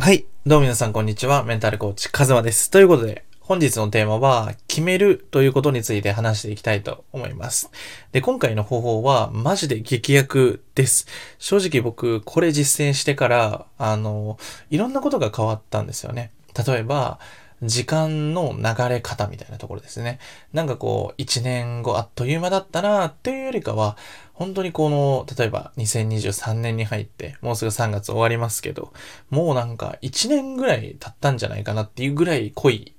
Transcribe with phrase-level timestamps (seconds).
[0.00, 0.24] はい。
[0.46, 1.44] どうも皆さんこんにちは。
[1.44, 2.70] メンタルコーチ、カズマです。
[2.70, 7.70] ということで、本日のテーマは、決めるということについて話していきたいと思います。
[8.10, 11.06] で、今回の方法は、マジで激薬です。
[11.38, 14.38] 正直僕、これ実践してから、あの、
[14.70, 16.30] いろんなことが変わったんですよね。
[16.66, 17.20] 例えば、
[17.62, 20.18] 時間の流れ方みたいなところですね。
[20.52, 23.96] なんかこう、一年後あっという間だったなっていうよりかは、
[24.32, 28.92] 本当にこの、例えば2023年に入って、もうすぐ3月終わりますけど、
[29.28, 32.94] もうなんか1年ぐらい経ったんじゃないかなっていうぐらい濃い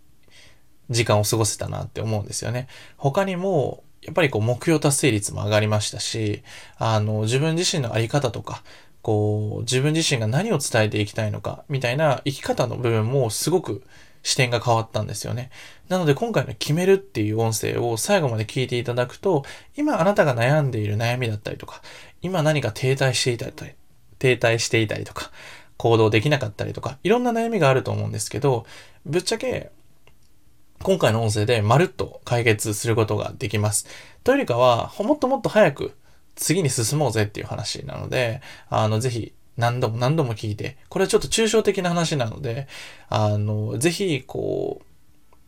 [0.91, 2.67] 時間を過ごせたなって思うんですよね。
[2.97, 6.43] 他にも、やっぱりこう目標達成率も上がりましたし、
[6.77, 8.63] あの、自分自身のあり方とか、
[9.01, 13.83] こう、自分自身が何を伝えていきたいのか、みたいな生き方の部分もすごく
[14.23, 15.49] 視点が変わったんですよね。
[15.89, 19.43] なので今回の決めるっていう音声を最後まで聞いていただくと、
[19.75, 21.81] 今あなたが悩んでいる悩みだったりとか、
[22.21, 23.73] 今何か停滞していたり、
[24.19, 25.31] 停滞していたりとか、
[25.77, 28.65] 行動できなかったりとか、いろんな悩みがあると思うんですけど、
[29.05, 29.71] ぶっちゃけ、
[30.83, 33.87] 今回の音声でまるっと解決することができます。
[34.23, 35.95] というよりかは、もっともっと早く
[36.35, 42.67] 次に進もうぜっていう話なので、あの、ぜひ何度も何度も聞いて、これはちょっと抽象的な話なので、
[43.09, 44.85] あの、ぜひ、こう、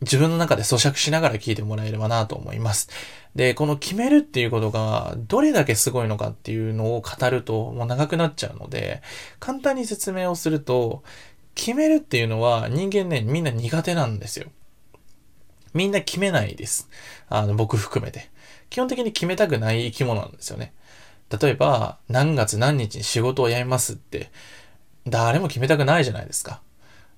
[0.04, 2.90] 自分の中で咀嚼しながら聞いてもらえればなと思います。
[3.34, 9.02] で、この決めるっていうことがどれだけすごいのかっていうのを語るともう長くなっちゃうので、
[9.40, 11.02] 簡単に説明をすると、
[11.54, 14.48] 決めるっていうのは人間ね、みんな苦手なんですよ。
[15.72, 16.88] みんな決めないです。
[17.28, 18.30] あの、僕含めて。
[18.70, 20.72] 基本的に決めたくない生き物なんですよね。
[21.30, 24.30] 例えば、何月何日に仕事を辞めますって、
[25.06, 26.60] 誰も決めたくないじゃないですか。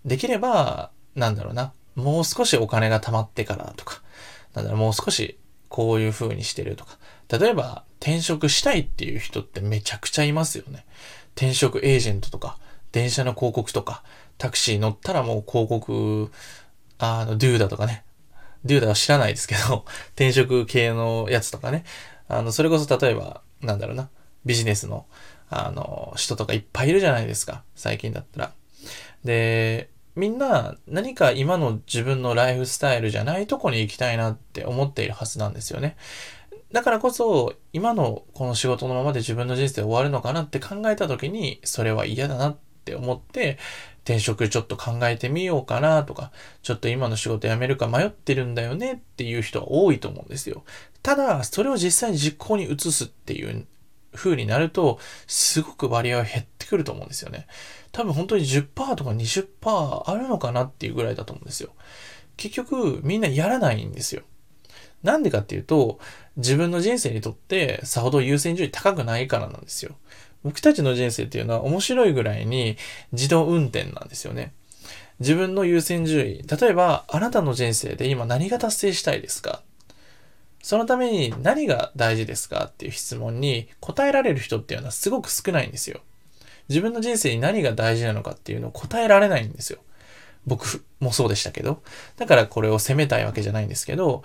[0.05, 1.73] できれば、なんだろうな。
[1.95, 4.03] もう少しお金が貯まってからとか、
[4.55, 6.99] なんだろう、もう少しこういう風にしてるとか。
[7.29, 10.85] 例えば、転職したいっていう人ってめちゃくちゃいますよね。
[11.35, 12.59] 転職エージェントとか、
[12.93, 14.03] 電車の広告とか、
[14.39, 16.31] タクシー乗ったらもう広告、
[16.99, 18.05] あの、ドゥーダとかね。
[18.65, 21.85] ドゥーダは知らないですけど、転職系のやつとかね。
[22.29, 24.09] あの、それこそ例えば、なんだろうな。
[24.45, 25.07] ビジネスの、
[25.51, 27.63] あの、人とかいっぱいいるじゃないですか。
[27.75, 28.53] 最近だったら。
[29.25, 35.97] で、みんな何か今の自分のライフスタイルじゃないとこに行きたいなって思っているはずなんですよね。
[36.73, 43.59] だからこそ、今のこの仕事のままで自分の人生終わるのかなって考えた時に、それは嫌だなって思って、
[44.05, 50.65] 転職ちょっと考えてみようかなとか、ちょっと今の仕事辞めるか迷ってるんだよねっていう人は多いと思うんですよ。
[51.07, 53.65] ただ、それを実際に実行に移すっていう
[54.13, 57.47] 風になると、すごく割合は減ってくると思うんですよね。
[57.93, 61.71] 多分本当に10%とか20%あるのかなっていうぐらいだと思うんですよ。
[62.37, 64.23] 結局、みんなやらないんですよ。
[65.05, 66.01] なんでかっていうと、
[66.39, 69.95] 自分の人生にとってさほど優先順位高くないからなんですよ。
[70.43, 72.79] 僕たちの人生っていうのは面白いぐらいに
[73.13, 74.55] 自動運転なんですよね。
[75.21, 76.43] 自分の優先順位。
[76.43, 79.63] 例えば、あなたの人生で今何が達成したいですか？
[80.67, 86.01] そのために何が大事ですかっていう質問に答えられる人っていうのはすごく少ないんですよ。
[86.69, 89.79] 自分の人生に何が大事なのかっていうのを答えられないんですよ。
[90.45, 91.85] 僕もそうでしたけど。
[92.17, 94.25] だからこれを責めたいわけじゃないんですけど、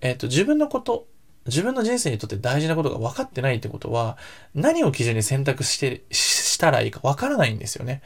[0.00, 1.08] えっ、と、自分のこと、
[1.44, 4.16] 自分の人生にとって大事なことが分かってないってことは、
[4.54, 8.00] 何を基準に選択して、したらいいか分からないんですよね。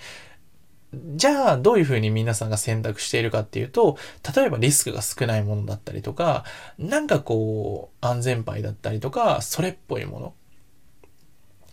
[0.93, 3.97] じゃあ、どういうふうに皆さんが選択しているかっていうと、
[4.35, 6.45] 例えばリスクが少ないものだったりとか、
[6.79, 10.35] なんかこう、安全牌だったりとか、それっぽいもの。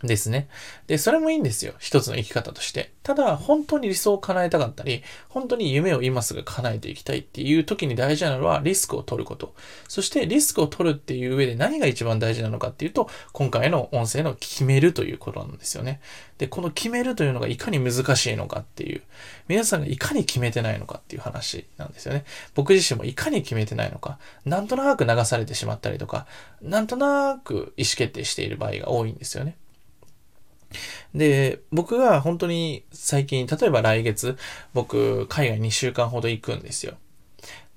[0.02, 0.48] ですね。
[0.86, 1.74] で、それもいいんですよ。
[1.78, 2.92] 一つの生き方として。
[3.02, 9.54] ただ、本当に理想を叶えたかったり、本当に夢を今すぐ叶えていきたいっていう時に大事なのはリスクを取ること。
[9.88, 16.00] そしてリスクを取るっていう上で何が一番大事なのかっていうと、今回の音声の決めるということなんですよね。
[16.38, 19.02] で、この決めるというのがいかに難しいのかっていう、
[19.48, 22.24] 皆さんがいかに決めてないのかっていう話なんですよね。
[22.54, 26.26] 僕自身もいかに決めてないのか、なんとなく流されてしまったりとか、
[26.62, 29.56] なんとなく意思決定している場合が多いんですよね。
[31.14, 34.36] で、僕が本当に最近、例えば来月、
[34.74, 36.94] 僕、海外2週間ほど行くんですよ。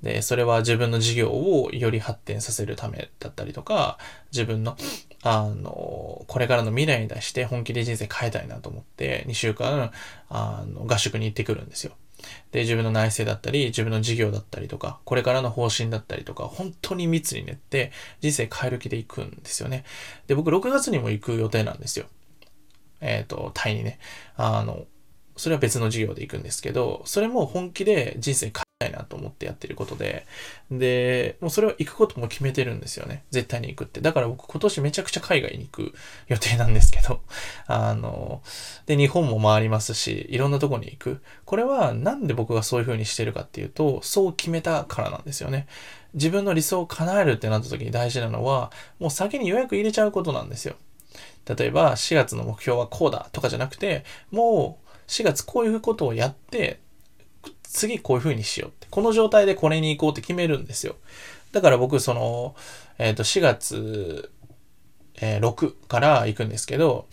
[0.03, 3.97] で、それは自分の事業をより発展させるためだったりとか、
[4.31, 4.75] 自分の、
[5.23, 9.91] あの、これからの未来に対して本気で人生変えたいなと思って、2週間、
[10.29, 11.93] あの、合宿に行ってくるんですよ。
[12.51, 17.91] で、自分の内政だったり、自分の事業だったりとか、これからの方針だったりとか、本当に密に練って、
[18.21, 19.83] 人生変える気で行くんですよね。
[20.27, 22.07] で、僕6月にも行く予定なんですよ。
[23.01, 23.99] えっ、と、タイにね。
[24.37, 24.85] あの、
[25.35, 30.27] それは別の授業で行くんですけど、それも本気で人生変えたいなと思ってやってることで、
[30.69, 33.23] で、もうそれは行くことも決めてるんですよね。
[33.31, 34.01] 絶対に行くって。
[34.01, 35.93] だから僕今年めちゃくちゃ海外に行く
[36.27, 37.21] 予定なんですけど、
[37.65, 38.43] あの、
[38.85, 41.21] で、日本も回りますし、いろんなとこに行く。
[41.45, 45.67] これはなんで僕がそういう風にしてるかっていうと、そう決めたからなんですよね。
[46.13, 50.75] 自分の理想を叶えるってなった時に大事なのは、もう先に予約入れちゃうことなんですよ。
[51.45, 56.79] 例えば4月の目標はこうだとかじゃなくて、もう4月こういうことをやって、
[57.63, 58.87] 次こういう風にしようって。
[58.89, 60.95] この状態でこれに行こうって決めるんですよ。
[61.51, 62.55] だから僕、その、
[62.97, 64.31] えっ、ー、と、4月、
[65.21, 67.07] えー、6から行くんですけど、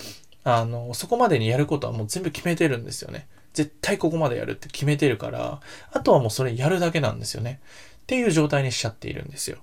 [0.44, 3.28] あの、そこまでにやることはもう全部決めてるんですよね。
[3.52, 5.60] 絶対ここまでやるって決めてるから、
[5.92, 7.60] あとはもうそれやるだけなんですよね。
[8.02, 9.58] っていう状態にしちゃっているんですよ。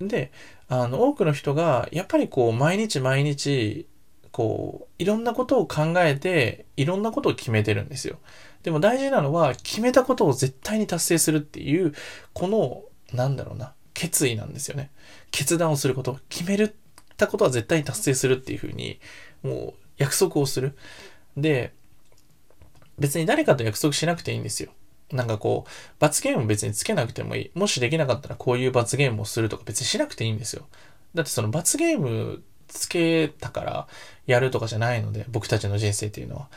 [0.00, 0.32] で、
[0.68, 3.86] あの、多くの人が、やっぱりこう、毎日毎日、
[4.30, 8.18] こう、いろんなことを考えて、いろんなことを決めてるんですよ。
[8.62, 11.94] でも大事なのは、決めたことを絶対に達成するっていう、
[12.32, 14.90] この、なんだろうな、決意なんですよね。
[15.30, 16.76] 決断をすること、決める
[17.18, 18.98] たことは絶対に達成するっていうふうに、
[19.42, 20.76] もう約束をする。
[21.36, 21.74] で、
[22.98, 24.70] 別に誰かと約束しなくていいんですよ。
[25.12, 27.50] なんかこう、罰ゲーム別につけなくてもいい。
[27.54, 30.66] もしできなかったらこういう罰ゲームをするとか別にしなくていいんですよ。
[31.14, 33.88] だってその罰ゲームつけたから
[34.26, 36.48] やるとかじゃないので、僕たちの人生っていうのは。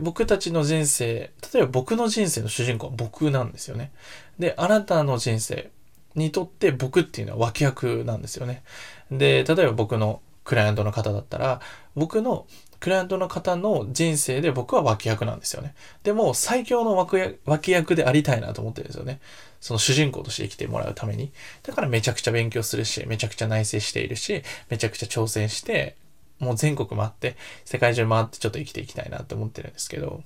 [0.00, 3.92] 僕たちの人生、例えば僕の人生の主人公は僕なんですよね。
[4.38, 5.70] で、あなたの人生
[6.14, 8.62] にとって僕っていうのは脇役なんですよね。
[9.10, 11.60] で、例えば僕のクライアントの方だったら、
[11.94, 12.46] 僕の
[12.80, 15.74] クライアントの方の人生で僕は脇役なんですよね。
[16.02, 19.20] でも最強の脇役でありたいなと思ってるんですよね。
[19.60, 21.32] その主人公として生きてもらうために。
[21.62, 25.96] だからめちゃくちゃ勉強するし、めちゃくちゃ内省しているし、めちゃくちゃ挑戦して、
[26.38, 30.22] もう全国回って、世界中回ってちょっと生きていきたいなと思ってるんですけど、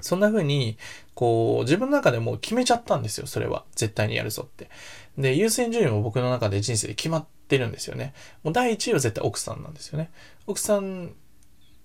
[0.00, 0.78] そんな風に、
[1.14, 3.64] こう、自分の中でも決めちゃったんですよ、それは。
[3.74, 4.68] 絶対にやるぞって。
[5.16, 8.14] で、優先順位も僕の中で人生で決まってるんですよね。
[8.44, 10.10] もう第一位は絶対奥さんなんですよね。
[10.46, 11.14] 奥さん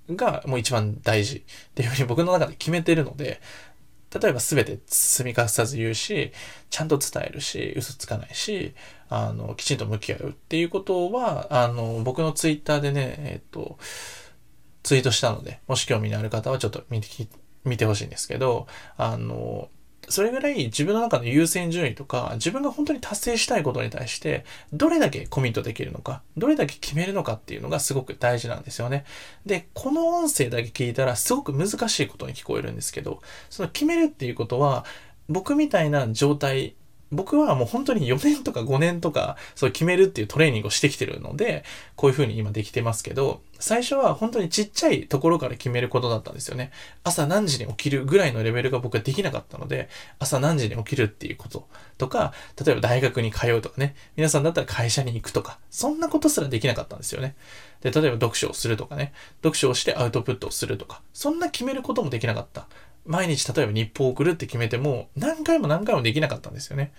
[0.10, 1.42] がもう一番大事っ
[1.74, 3.42] ていうふうに僕の中で決めてるので、
[4.20, 6.32] 例えば全て積み隠さず言うし、
[6.70, 8.76] ちゃんと伝えるし、嘘つかないし、
[9.10, 13.78] あの、きちんと向き合うっていうことは、あの、僕のツイッターでね、えっ、と、
[14.84, 17.08] ツイートしたので、もし興味のある方はちょっと見て、
[17.64, 18.68] 見てほしいんですけど、
[18.98, 19.70] あの、
[20.10, 29.06] それぐらい自分の中の優先順位とか、自分が本当に達成したいことに対して、どれだけコミットできるのか、どれだけ決めるのかっていうのがすごく大事なんですよね。
[29.46, 34.86] で、この音声だけ聞いたらすごく難しいことに聞こえるんですけど、その決めるっていうことは、
[35.30, 36.76] 僕みたいな状態
[37.14, 41.64] 僕はもう本当に4年とか5年とか、そう決めるっていうトレーニングをしてきてるので、
[41.96, 46.72] こういう風に今できてますけど、最初は本当にちっちゃいところから決めることだったんですよね。
[47.04, 49.88] 朝何時に起きるぐらいのレベルが僕はできなかったので、
[50.20, 51.68] 朝何時に起きるっていうこと
[51.98, 52.34] とか、
[52.64, 57.36] 例えば大学に通うとかね、皆さんだったら会社に行くとか、そんなことすらできなかったんですよね。
[57.82, 62.68] で、例えば読書をするとかね、読書をしてアウトプットをするとか、そんな決めることもできなかった。
[63.06, 66.94] 毎日例えば日報を送るって決めても、何回も何回もできなかったんですよね。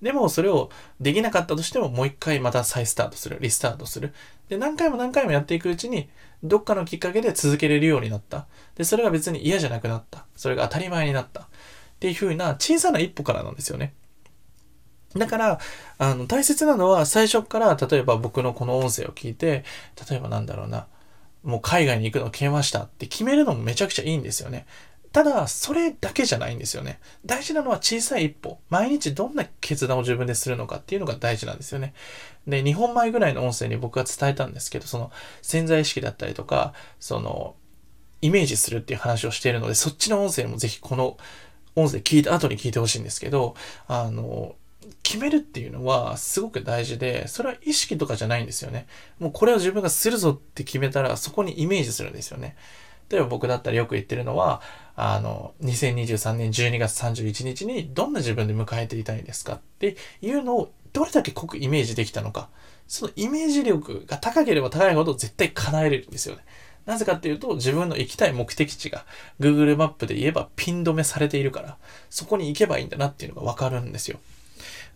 [0.00, 0.70] でもそれを
[1.00, 4.12] できなかったとしてももう一回また再スタートする、リスタートする。
[4.48, 6.08] で、何回も何回もやっていくうちに、
[6.42, 8.46] どっかのきっかけで続けれるようになった。
[8.74, 10.26] で、それが別に嫌じゃなくなった。
[10.34, 11.42] それが当たり前になった。
[11.42, 11.46] っ
[12.00, 13.94] ていう風な小さな一歩からなんですよね。
[15.16, 15.60] だから、
[15.98, 19.64] あの、大切なのは最初から、例えば僕のこの音声を聞いて、
[20.10, 20.86] 例えばなんだろうな、
[21.44, 24.66] もう海外に行くのを決めましたって決めるのもめちゃくちゃいいんですよね。
[25.12, 26.98] ただ、それだけじゃないんですよね。
[27.26, 28.58] 大事なのは小さい一歩。
[28.70, 31.92] 毎日どんな決断を自分でするのかっていうのが大事なんですよね。
[32.46, 37.56] で、2本前ぐらいの音声に僕は伝えたんですけど、その潜在意識だったりとか、その、
[38.22, 41.18] イメージするっていう話をしているので、そっちの音声もぜひこの
[41.74, 43.54] 音声聞いた後に聞いてほしいんですけど、
[43.88, 44.54] あの、
[45.02, 48.86] 決めるっていうのはすごく大事で、それは意識とかじゃないんですよね。
[49.18, 52.56] もうこれを自分がするぞって決めたら、そこにイメージするんですよね。
[53.12, 54.62] 例えば僕だったらよく言ってるのは、
[54.96, 62.48] あの、2023年12月31日にどんな自分で迎えていたいですかっていうのをどれだけ濃くイメージできたのか。
[62.88, 66.42] そのイメージ力が高ければ高いほど絶対叶えれるんですよね。
[66.86, 69.04] なぜかっていうと、自分の行きたい目的地が
[69.38, 71.76] Google マップで言えばピン止めされているから、
[72.08, 74.18] そこに行けばいいんだなっていうのがわかるんですよ。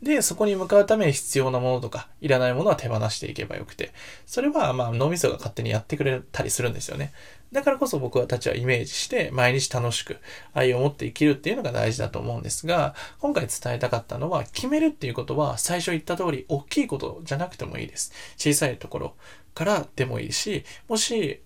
[0.03, 3.93] で、そこに向かうために必要なものとか、いらないものは手放していけばよくて、
[4.27, 7.13] それはまあ脳みそが勝手にやってくれたりするんですよね。
[7.53, 10.19] だからこそ僕たちはイメージして毎日楽しく
[10.53, 18.13] 愛を持って生きるっていうのが大事だと思うんですが、今回伝えたかったのは決めるっていうことは最初言った通り大きいことじゃなくてもいいです。
[18.37, 19.15] 小さいところ
[19.55, 21.41] からでもいいし、もし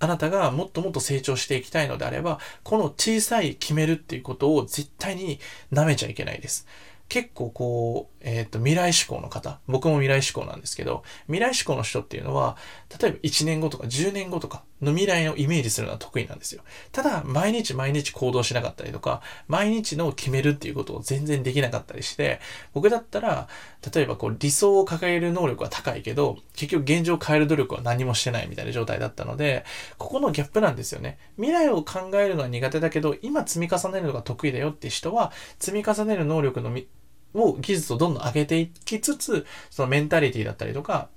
[0.00, 5.38] あなたがもっともっと成長していきたいのであれば、この小さい決めるっていうことを絶対に
[5.72, 6.66] 舐めちゃいけないです。
[7.08, 12.56] 結構こう、えっ、ー、と、未来志向の方、僕も未来志向なんですけど、未来志向の人っていうのは、
[13.00, 16.62] 例えば1年後とか10年後とかの未来をイメージするのは得意なんですよ。
[16.92, 22.40] ただ、毎日毎日行動しなかったりとか、毎日の決めるっていうことを全然できなかったりして、
[22.72, 23.48] 僕だったら、
[23.94, 29.64] 例えばこう理想を掲げる能力は高いけど、結局現状を変える努力は何もしてないみたいな状態だったので、
[29.98, 31.18] ここのギャップなんですよね。
[31.36, 36.86] 未来を考えるのは苦手だけど、今積み重ねるのが得意だよって人は、積み重ねる能力のみ
[37.34, 41.08] を、技術をどんどん上げていきつつ、そのメンタリティだったりとか、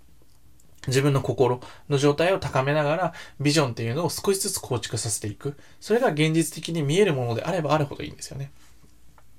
[0.88, 5.58] 自分の心の状態を高めながら、ビジョンっていうのを少しずつ構築させていく。
[5.79, 8.51] それが現実的に見えるものであればあるほどいいんですよね。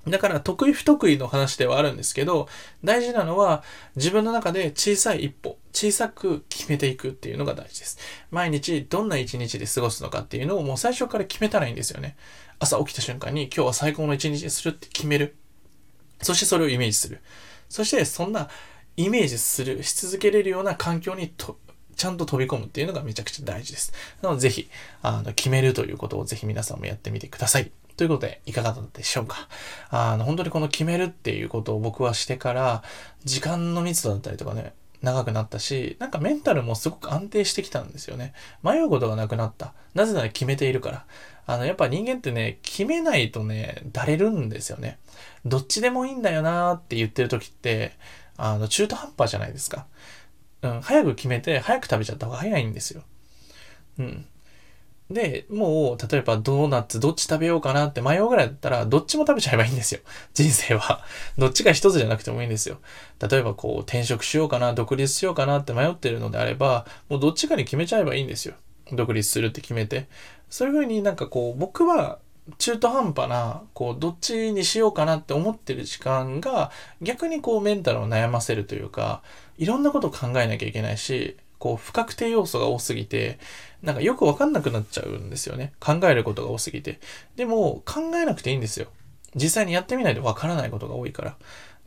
[0.07, 2.47] だから得意不得意の話ではあるんですけど、
[2.83, 3.63] 大事なのは
[3.95, 7.99] 自分の中で小さい一歩、小さく決めていくっていうのが大事です。
[8.31, 12.15] 毎日どんな一日で過ごすのかっていうのをもう最初から決めたらいいんですよね。
[12.59, 15.35] 朝起きた瞬間に今日は最高の一日にするって決める。
[16.21, 17.19] そしてそれをイメージする。
[17.67, 18.49] そしてそんな
[18.99, 21.57] イメージする、し続けれるような環境にと
[21.95, 23.93] ちゃんと飛び込むっていうのがめちゃくちゃ大事です。
[24.21, 24.69] なのでぜひ、
[25.01, 27.71] あの、決めるということをぜひ皆さんもやってみてください。
[27.95, 29.47] ということで、いかがだったでしょうか？
[29.89, 32.83] あの、本当にこの決めるっていうことを僕はしてから、
[33.23, 38.33] 時間の密度だったりとかね、長くなったし、なんかメンタルもすごく安定してきたんですよね。
[38.63, 39.73] 迷うことがなくなった。
[39.93, 41.05] なぜなら決めているから。
[41.47, 44.99] あの、やっぱ人間ってね、決めないとね、だれるんですよね。
[45.45, 47.93] どっちでもいいんだよなーって言ってる時って、
[48.39, 49.85] あの、中途半端じゃないですか。
[50.61, 53.03] うん、早く決めて、早く食べちゃった方が早いんですよ。
[53.99, 54.25] うん。
[55.09, 60.01] で、もう、例えばドーナツどっち食べようかなって迷うぐらいだったら、どっちも食べちゃえばいいんですよ。
[60.35, 61.03] 人生は。
[61.37, 62.77] どっちか一つじゃなくてもいいんですよ。
[63.19, 68.53] 例えばこう、転職しようかな、独立しようかなって迷ってるのであれば、もうどっちかに決めちゃえばいいんですよ。
[68.91, 70.07] 独立するって決めて。
[70.49, 72.19] そういうふうになんかこう、僕は
[72.57, 79.21] 中途半端な、こう、どっちにしようかなって思ってる時間が、逆にこう、メンタルを悩ませるというか、
[79.57, 83.39] いろんなことを考えなきゃいけないし、こう、不確定要素が多すぎて、
[83.81, 85.73] なんかよくわかんなくなっちゃうんですよね。
[85.79, 86.99] 考えることが多すぎて。
[87.35, 88.87] でも、考えなくていいんですよ。
[89.35, 91.37] 実際にやってみないとわからないことが多いから。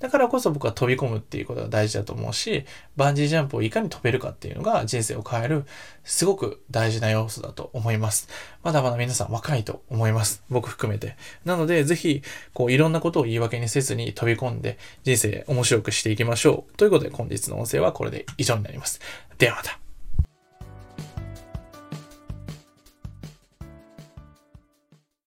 [0.02, 2.64] だからこそ僕は飛び込むっていうことが大事だと思うし、
[2.96, 5.64] バンジージャンプをいかに飛べるかっていうのが人生を変える、
[6.02, 8.28] すごく大事な要素だと思います。
[8.64, 10.42] まだまだ皆さん若いと思います。
[10.50, 11.16] 僕含めて。
[11.44, 16.76] なので、ぜひ、こう、いろんなことを言い訳にせずに飛び込んで、人生面白くしていきましょう。
[16.76, 18.98] ということで、本日の音声はこれで以上になります。
[19.38, 19.81] ではまた。